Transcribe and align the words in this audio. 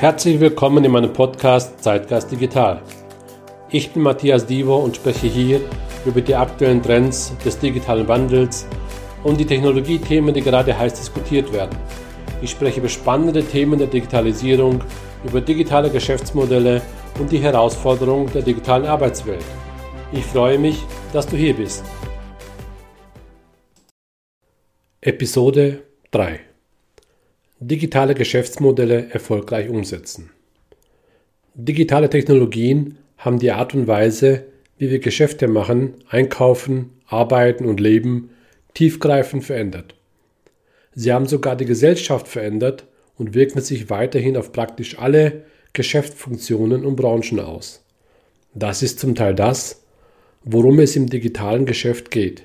Herzlich 0.00 0.40
willkommen 0.40 0.84
in 0.84 0.90
meinem 0.90 1.12
Podcast 1.12 1.82
Zeitgeist 1.82 2.30
Digital. 2.30 2.82
Ich 3.70 3.92
bin 3.92 4.02
Matthias 4.02 4.44
Divo 4.44 4.76
und 4.76 4.96
spreche 4.96 5.28
hier 5.28 5.60
über 6.04 6.20
die 6.20 6.34
aktuellen 6.34 6.82
Trends 6.82 7.32
des 7.44 7.58
digitalen 7.58 8.06
Wandels 8.08 8.66
und 9.22 9.38
die 9.38 9.46
Technologiethemen, 9.46 10.34
die 10.34 10.42
gerade 10.42 10.76
heiß 10.76 10.94
diskutiert 10.94 11.52
werden. 11.52 11.78
Ich 12.42 12.50
spreche 12.50 12.80
über 12.80 12.88
spannende 12.88 13.44
Themen 13.44 13.78
der 13.78 13.86
Digitalisierung, 13.86 14.82
über 15.24 15.40
digitale 15.40 15.88
Geschäftsmodelle 15.88 16.82
und 17.20 17.30
die 17.30 17.38
Herausforderungen 17.38 18.30
der 18.32 18.42
digitalen 18.42 18.86
Arbeitswelt. 18.86 19.44
Ich 20.12 20.24
freue 20.24 20.58
mich, 20.58 20.82
dass 21.12 21.28
du 21.28 21.36
hier 21.36 21.54
bist. 21.54 21.84
Episode 25.00 25.84
3 26.10 26.53
Digitale 27.66 28.14
Geschäftsmodelle 28.14 29.08
erfolgreich 29.08 29.70
umsetzen. 29.70 30.28
Digitale 31.54 32.10
Technologien 32.10 32.98
haben 33.16 33.38
die 33.38 33.52
Art 33.52 33.72
und 33.72 33.86
Weise, 33.86 34.44
wie 34.76 34.90
wir 34.90 34.98
Geschäfte 34.98 35.48
machen, 35.48 35.94
einkaufen, 36.10 36.90
arbeiten 37.06 37.64
und 37.64 37.80
leben, 37.80 38.28
tiefgreifend 38.74 39.44
verändert. 39.44 39.94
Sie 40.94 41.10
haben 41.10 41.24
sogar 41.24 41.56
die 41.56 41.64
Gesellschaft 41.64 42.28
verändert 42.28 42.84
und 43.16 43.32
wirken 43.32 43.62
sich 43.62 43.88
weiterhin 43.88 44.36
auf 44.36 44.52
praktisch 44.52 44.98
alle 44.98 45.44
Geschäftsfunktionen 45.72 46.84
und 46.84 46.96
Branchen 46.96 47.40
aus. 47.40 47.82
Das 48.52 48.82
ist 48.82 49.00
zum 49.00 49.14
Teil 49.14 49.34
das, 49.34 49.80
worum 50.42 50.80
es 50.80 50.96
im 50.96 51.08
digitalen 51.08 51.64
Geschäft 51.64 52.10
geht. 52.10 52.42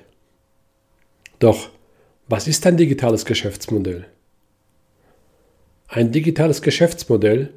Doch, 1.40 1.68
was 2.26 2.48
ist 2.48 2.66
ein 2.66 2.78
digitales 2.78 3.26
Geschäftsmodell? 3.26 4.06
Ein 5.92 6.12
digitales 6.12 6.62
Geschäftsmodell 6.62 7.48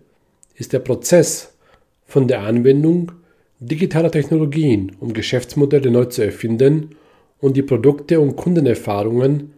ist 0.56 0.73
der 0.73 0.80
Prozess 0.80 1.53
von 2.08 2.28
der 2.28 2.42
Anwendung 2.42 3.12
digitaler 3.59 4.09
Technologien, 4.09 4.92
um 5.00 5.14
Geschäftsmodelle 5.14 5.92
neu 5.92 6.06
zu 6.06 6.23
erfinden 6.23 6.95
und 7.40 7.56
die 7.56 7.62
Produkte 7.62 8.20
und 8.20 8.36
Kundenerfahrungen 8.36 9.53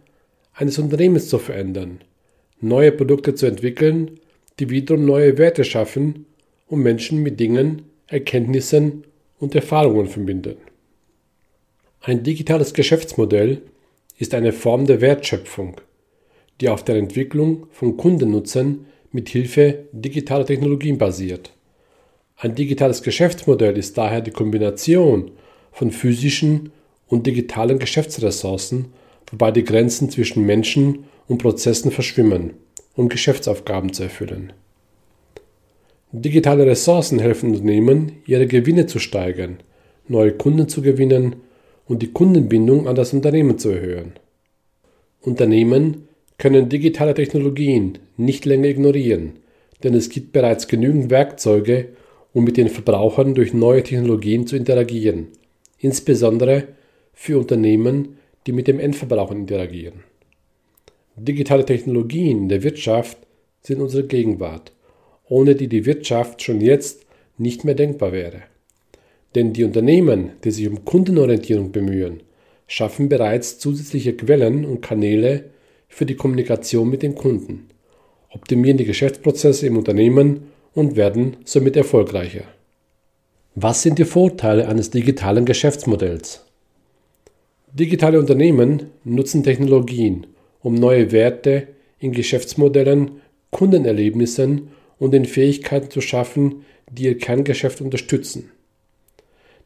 eines 0.52 0.78
Unternehmens 0.78 1.30
zu 1.30 1.38
verändern, 1.38 2.02
neue 2.60 2.92
Produkte 2.92 3.34
zu 3.34 3.46
entwickeln, 3.46 4.20
die 4.58 4.68
wiederum 4.68 5.06
neue 5.06 5.38
Werte 5.38 5.64
schaffen 5.64 6.26
und 6.66 6.82
Menschen 6.82 7.22
mit 7.22 7.40
Dingen, 7.40 7.80
Erkenntnissen 8.08 9.04
und 9.38 9.54
Erfahrungen 9.54 10.06
verbinden. 10.06 10.58
Ein 12.02 12.22
digitales 12.24 12.74
Geschäftsmodell 12.74 13.62
ist 14.18 14.34
eine 14.34 14.52
Form 14.52 14.84
der 14.84 15.00
Wertschöpfung, 15.00 15.80
die 16.60 16.68
auf 16.68 16.84
der 16.84 16.96
Entwicklung 16.96 17.66
von 17.70 17.96
Kundennutzern 17.96 18.86
mit 19.12 19.28
Hilfe 19.28 19.84
digitaler 19.92 20.46
Technologien 20.46 20.98
basiert. 20.98 21.52
Ein 22.36 22.54
digitales 22.54 23.02
Geschäftsmodell 23.02 23.78
ist 23.78 23.96
daher 23.96 24.20
die 24.20 24.30
Kombination 24.30 25.30
von 25.72 25.90
physischen 25.90 26.70
und 27.08 27.26
digitalen 27.26 27.78
Geschäftsressourcen, 27.78 28.86
wobei 29.30 29.50
die 29.50 29.64
Grenzen 29.64 30.10
zwischen 30.10 30.44
Menschen 30.44 31.04
und 31.28 31.38
Prozessen 31.38 31.90
verschwimmen, 31.90 32.54
um 32.94 33.08
Geschäftsaufgaben 33.08 33.92
zu 33.92 34.04
erfüllen. 34.04 34.52
Digitale 36.12 36.66
Ressourcen 36.66 37.18
helfen 37.18 37.50
Unternehmen, 37.50 38.12
ihre 38.26 38.46
Gewinne 38.46 38.86
zu 38.86 38.98
steigern, 38.98 39.58
neue 40.08 40.32
Kunden 40.32 40.68
zu 40.68 40.82
gewinnen 40.82 41.36
und 41.86 42.02
die 42.02 42.12
Kundenbindung 42.12 42.86
an 42.86 42.96
das 42.96 43.12
Unternehmen 43.12 43.58
zu 43.58 43.70
erhöhen. 43.70 44.12
Unternehmen 45.20 46.08
können 46.38 46.68
digitale 46.68 47.14
Technologien 47.14 47.98
nicht 48.16 48.44
länger 48.44 48.68
ignorieren, 48.68 49.34
denn 49.82 49.94
es 49.94 50.08
gibt 50.08 50.32
bereits 50.32 50.68
genügend 50.68 51.10
Werkzeuge, 51.10 51.88
um 52.32 52.44
mit 52.44 52.56
den 52.56 52.68
Verbrauchern 52.68 53.34
durch 53.34 53.54
neue 53.54 53.82
Technologien 53.82 54.46
zu 54.46 54.56
interagieren, 54.56 55.28
insbesondere 55.78 56.68
für 57.12 57.38
Unternehmen, 57.38 58.18
die 58.46 58.52
mit 58.52 58.68
dem 58.68 58.78
Endverbraucher 58.78 59.34
interagieren. 59.34 60.04
Digitale 61.16 61.64
Technologien 61.64 62.42
in 62.42 62.48
der 62.48 62.62
Wirtschaft 62.62 63.18
sind 63.62 63.80
unsere 63.80 64.06
Gegenwart, 64.06 64.72
ohne 65.28 65.54
die 65.54 65.68
die 65.68 65.86
Wirtschaft 65.86 66.42
schon 66.42 66.60
jetzt 66.60 67.06
nicht 67.38 67.64
mehr 67.64 67.74
denkbar 67.74 68.12
wäre. 68.12 68.42
Denn 69.34 69.52
die 69.52 69.64
Unternehmen, 69.64 70.32
die 70.44 70.50
sich 70.50 70.68
um 70.68 70.84
Kundenorientierung 70.84 71.72
bemühen, 71.72 72.22
schaffen 72.66 73.08
bereits 73.08 73.58
zusätzliche 73.58 74.14
Quellen 74.14 74.64
und 74.64 74.82
Kanäle 74.82 75.50
für 75.96 76.04
die 76.04 76.14
Kommunikation 76.14 76.90
mit 76.90 77.02
den 77.02 77.14
Kunden, 77.14 77.68
optimieren 78.28 78.76
die 78.76 78.84
Geschäftsprozesse 78.84 79.66
im 79.66 79.78
Unternehmen 79.78 80.48
und 80.74 80.94
werden 80.94 81.38
somit 81.46 81.74
erfolgreicher. 81.74 82.42
Was 83.54 83.82
sind 83.82 83.98
die 83.98 84.04
Vorteile 84.04 84.68
eines 84.68 84.90
digitalen 84.90 85.46
Geschäftsmodells? 85.46 86.44
Digitale 87.72 88.18
Unternehmen 88.18 88.90
nutzen 89.04 89.42
Technologien, 89.42 90.26
um 90.60 90.74
neue 90.74 91.12
Werte 91.12 91.68
in 91.98 92.12
Geschäftsmodellen, 92.12 93.22
Kundenerlebnissen 93.50 94.68
und 94.98 95.12
den 95.12 95.24
Fähigkeiten 95.24 95.90
zu 95.90 96.02
schaffen, 96.02 96.66
die 96.90 97.04
ihr 97.04 97.16
Kerngeschäft 97.16 97.80
unterstützen. 97.80 98.50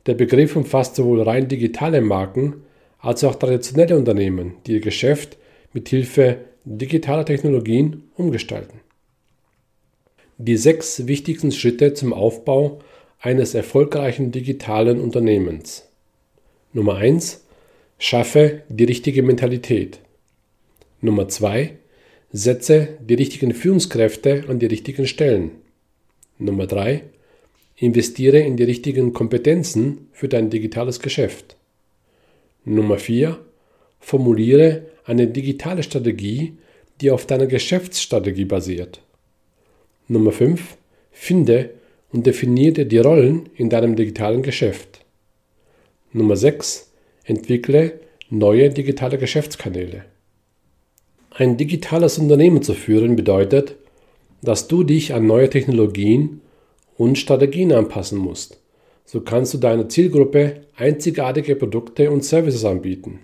Der 0.07 0.15
Begriff 0.15 0.55
umfasst 0.55 0.95
sowohl 0.95 1.23
rein 1.23 1.49
digitale 1.49 2.01
Marken 2.01 2.63
als 3.01 3.25
auch 3.25 3.35
traditionelle 3.35 3.99
Unternehmen, 3.99 4.55
die 4.65 4.75
ihr 4.75 4.81
Geschäft 4.81 5.37
mit 5.73 5.89
Hilfe 5.89 6.39
digitaler 6.65 7.25
Technologien 7.25 8.11
umgestalten. 8.17 8.81
Die 10.39 10.57
sechs 10.57 11.07
wichtigsten 11.07 11.53
Schritte 11.53 11.95
zum 11.95 12.13
Aufbau 12.13 12.81
eines 13.19 13.55
erfolgreichen 13.55 14.33
digitalen 14.33 15.01
Unternehmens. 15.01 15.87
Nummer 16.73 16.97
eins: 16.97 17.45
Schaffe 17.99 18.63
die 18.69 18.85
richtige 18.85 19.23
Mentalität. 19.23 20.01
Nummer 21.01 21.29
zwei: 21.29 21.77
Setze 22.33 22.97
die 23.01 23.15
richtigen 23.15 23.53
Führungskräfte 23.53 24.45
an 24.49 24.59
die 24.59 24.67
richtigen 24.67 25.07
Stellen. 25.07 25.51
Nummer 26.39 26.67
drei: 26.67 27.03
Investiere 27.77 28.41
in 28.41 28.57
die 28.57 28.65
richtigen 28.65 29.13
Kompetenzen 29.13 30.09
für 30.13 30.29
dein 30.29 30.49
digitales 30.49 31.01
Geschäft. 31.01 31.57
Nummer 32.65 32.99
vier: 32.99 33.39
Formuliere 34.01 34.87
eine 35.05 35.29
digitale 35.29 35.83
Strategie, 35.83 36.55
die 37.01 37.11
auf 37.11 37.27
deiner 37.27 37.47
Geschäftsstrategie 37.47 38.45
basiert. 38.45 39.01
Nummer 40.09 40.33
5. 40.33 40.77
Finde 41.13 41.71
und 42.13 42.27
definiere 42.27 42.87
die 42.87 42.99
Rollen 42.99 43.49
in 43.57 43.71
deinem 43.71 43.95
digitalen 43.95 44.43
Geschäft. 44.43 45.05
Nummer 46.13 46.37
6. 46.37 46.91
Entwickle 47.25 48.01
neue 48.31 48.71
digitale 48.71 49.19
Geschäftskanäle. 49.19 50.05
Ein 51.31 51.57
digitales 51.57 52.19
Unternehmen 52.19 52.63
zu 52.63 52.75
führen 52.75 53.17
bedeutet, 53.17 53.77
dass 54.43 54.69
du 54.69 54.83
dich 54.83 55.15
an 55.15 55.27
neue 55.27 55.51
Technologien 55.51 56.41
und 56.97 57.19
Strategien 57.19 57.73
anpassen 57.73 58.19
musst. 58.19 58.61
So 59.05 59.21
kannst 59.21 59.55
du 59.55 59.59
deiner 59.59 59.89
Zielgruppe 59.89 60.63
einzigartige 60.77 61.57
Produkte 61.57 62.11
und 62.11 62.25
Services 62.25 62.65
anbieten. 62.65 63.21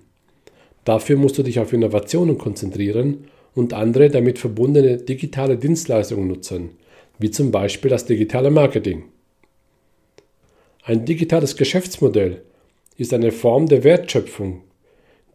Dafür 0.86 1.16
musst 1.16 1.36
du 1.36 1.42
dich 1.42 1.58
auf 1.58 1.72
Innovationen 1.72 2.38
konzentrieren 2.38 3.24
und 3.56 3.72
andere 3.74 4.08
damit 4.08 4.38
verbundene 4.38 4.98
digitale 4.98 5.56
Dienstleistungen 5.56 6.28
nutzen, 6.28 6.70
wie 7.19 7.32
zum 7.32 7.50
Beispiel 7.50 7.91
das 7.91 8.06
digitale 8.06 8.52
Marketing. 8.52 9.02
Ein 10.84 11.04
digitales 11.04 11.56
Geschäftsmodell 11.56 12.42
ist 12.97 13.12
eine 13.12 13.32
Form 13.32 13.66
der 13.66 13.82
Wertschöpfung, 13.82 14.62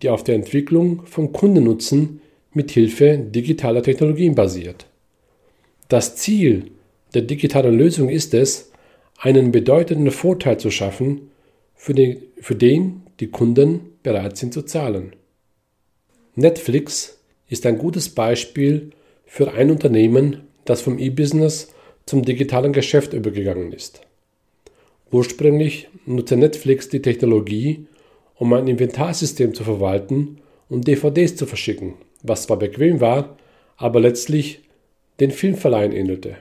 die 0.01 0.07
auf 0.07 0.23
der 0.23 0.35
Entwicklung 0.35 1.05
von 1.05 1.33
Kundennutzen 1.33 2.21
mit 2.53 2.71
Hilfe 2.71 3.17
digitaler 3.17 3.83
Technologien 3.83 4.35
basiert. 4.35 4.85
Das 5.89 6.15
Ziel 6.15 6.71
der 7.13 7.23
digitalen 7.23 7.77
Lösung 7.77 8.07
ist 8.07 8.33
es, 8.33 8.71
einen 9.17 9.51
bedeutenden 9.51 10.11
Vorteil 10.11 10.57
zu 10.57 10.71
schaffen, 10.71 11.29
für 11.75 11.93
den, 11.93 12.23
für 12.39 12.55
den 12.55 13.01
die 13.19 13.27
Kunden 13.27 13.97
bereit 14.01 14.37
sind 14.37 14.53
zu 14.53 14.61
zahlen. 14.61 15.11
Netflix 16.35 17.19
ist 17.49 17.65
ein 17.65 17.77
gutes 17.77 18.09
Beispiel 18.09 18.91
für 19.25 19.51
ein 19.53 19.69
Unternehmen, 19.69 20.43
das 20.63 20.81
vom 20.81 20.97
E-Business 20.97 21.73
zum 22.05 22.23
digitalen 22.23 22.71
Geschäft 22.71 23.13
übergegangen 23.13 23.73
ist. 23.73 24.01
Ursprünglich 25.11 25.89
nutzte 26.05 26.37
Netflix 26.37 26.87
die 26.87 27.01
Technologie, 27.01 27.85
um 28.35 28.53
ein 28.53 28.67
Inventarsystem 28.67 29.53
zu 29.53 29.65
verwalten 29.65 30.37
und 30.69 30.87
DVDs 30.87 31.35
zu 31.35 31.45
verschicken, 31.45 31.95
was 32.23 32.43
zwar 32.43 32.57
bequem 32.57 33.01
war, 33.01 33.37
aber 33.75 33.99
letztlich 33.99 34.61
den 35.19 35.31
Filmverleihen 35.31 35.91
ähnelte. 35.91 36.37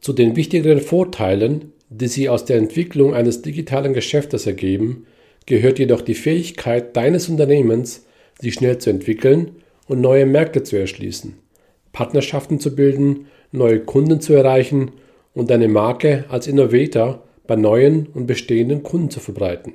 Zu 0.00 0.12
den 0.12 0.34
wichtigeren 0.34 0.80
Vorteilen, 0.80 1.72
die 1.90 2.08
sich 2.08 2.28
aus 2.28 2.44
der 2.44 2.56
Entwicklung 2.56 3.14
eines 3.14 3.42
digitalen 3.42 3.94
Geschäftes 3.94 4.46
ergeben, 4.46 5.06
gehört 5.46 5.78
jedoch 5.78 6.02
die 6.02 6.14
Fähigkeit 6.14 6.96
deines 6.96 7.28
Unternehmens, 7.28 8.04
sich 8.40 8.54
schnell 8.54 8.78
zu 8.78 8.90
entwickeln 8.90 9.56
und 9.86 10.00
neue 10.00 10.26
Märkte 10.26 10.62
zu 10.62 10.76
erschließen, 10.76 11.34
Partnerschaften 11.92 12.60
zu 12.60 12.74
bilden, 12.74 13.26
neue 13.52 13.80
Kunden 13.80 14.20
zu 14.20 14.34
erreichen 14.34 14.92
und 15.34 15.50
deine 15.50 15.68
Marke 15.68 16.24
als 16.28 16.46
Innovator 16.46 17.22
bei 17.46 17.56
neuen 17.56 18.06
und 18.14 18.26
bestehenden 18.26 18.82
Kunden 18.82 19.10
zu 19.10 19.20
verbreiten. 19.20 19.74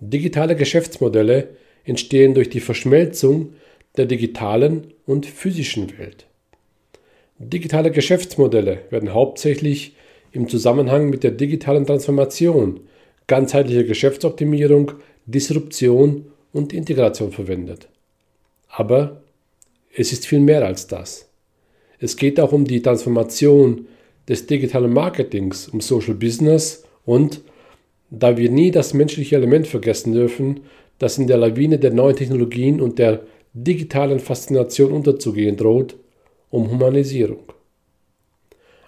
Digitale 0.00 0.56
Geschäftsmodelle 0.56 1.48
entstehen 1.84 2.34
durch 2.34 2.50
die 2.50 2.60
Verschmelzung 2.60 3.54
der 3.96 4.06
digitalen 4.06 4.92
und 5.06 5.26
physischen 5.26 5.98
Welt. 5.98 6.26
Digitale 7.38 7.90
Geschäftsmodelle 7.90 8.80
werden 8.90 9.14
hauptsächlich 9.14 9.96
im 10.32 10.48
Zusammenhang 10.48 11.08
mit 11.08 11.24
der 11.24 11.30
digitalen 11.30 11.86
Transformation, 11.86 12.80
ganzheitlicher 13.26 13.84
Geschäftsoptimierung, 13.84 14.92
Disruption 15.26 16.26
und 16.58 16.72
Integration 16.72 17.32
verwendet. 17.32 17.88
Aber 18.68 19.22
es 19.96 20.12
ist 20.12 20.26
viel 20.26 20.40
mehr 20.40 20.66
als 20.66 20.86
das. 20.86 21.28
Es 21.98 22.16
geht 22.16 22.38
auch 22.38 22.52
um 22.52 22.64
die 22.64 22.82
Transformation 22.82 23.86
des 24.28 24.46
digitalen 24.46 24.92
Marketings, 24.92 25.68
um 25.68 25.80
Social 25.80 26.14
Business 26.14 26.84
und, 27.04 27.40
da 28.10 28.36
wir 28.36 28.50
nie 28.50 28.70
das 28.70 28.94
menschliche 28.94 29.36
Element 29.36 29.66
vergessen 29.66 30.12
dürfen, 30.12 30.60
das 30.98 31.18
in 31.18 31.26
der 31.26 31.38
Lawine 31.38 31.78
der 31.78 31.92
neuen 31.92 32.16
Technologien 32.16 32.80
und 32.80 32.98
der 32.98 33.22
digitalen 33.54 34.20
Faszination 34.20 34.92
unterzugehen 34.92 35.56
droht, 35.56 35.96
um 36.50 36.70
Humanisierung. 36.70 37.52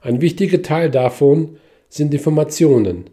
Ein 0.03 0.21
wichtiger 0.21 0.63
Teil 0.63 0.91
davon 0.91 1.57
sind 1.89 2.15
Informationen, 2.15 3.11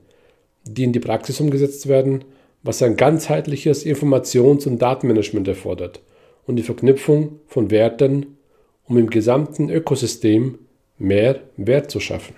die 0.64 0.84
in 0.84 0.94
die 0.94 1.00
Praxis 1.00 1.40
umgesetzt 1.40 1.88
werden, 1.88 2.24
was 2.68 2.84
ein 2.84 2.98
ganzheitliches 2.98 3.86
Informations- 3.86 4.68
und 4.68 4.82
Datenmanagement 4.82 5.48
erfordert 5.48 6.02
und 6.46 6.58
die 6.58 6.64
Verknüpfung 6.64 7.40
von 7.48 7.72
Werten, 7.72 8.38
um 8.84 8.98
im 8.98 9.10
gesamten 9.10 9.70
Ökosystem 9.70 10.60
mehr 10.98 11.40
Wert 11.56 11.90
zu 11.90 12.02
schaffen. 12.02 12.36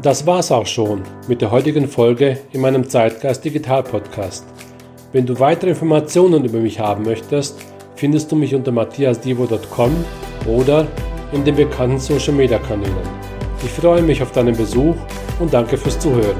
Das 0.00 0.26
war's 0.26 0.50
auch 0.50 0.66
schon 0.66 1.02
mit 1.26 1.42
der 1.42 1.50
heutigen 1.50 1.86
Folge 1.86 2.38
in 2.52 2.62
meinem 2.62 2.88
Zeitgeist 2.88 3.44
Digital 3.44 3.82
Podcast. 3.82 4.46
Wenn 5.12 5.26
du 5.26 5.38
weitere 5.40 5.70
Informationen 5.70 6.44
über 6.44 6.60
mich 6.60 6.78
haben 6.78 7.04
möchtest, 7.04 7.58
findest 7.96 8.32
du 8.32 8.36
mich 8.36 8.54
unter 8.54 8.72
matthiasdivo.com 8.72 9.92
oder 10.46 10.86
in 11.32 11.44
den 11.44 11.56
bekannten 11.56 11.98
Social 11.98 12.32
Media 12.32 12.58
Kanälen. 12.58 13.37
Ich 13.64 13.70
freue 13.72 14.02
mich 14.02 14.22
auf 14.22 14.30
deinen 14.32 14.56
Besuch 14.56 14.96
und 15.40 15.52
danke 15.52 15.76
fürs 15.76 15.98
Zuhören. 15.98 16.36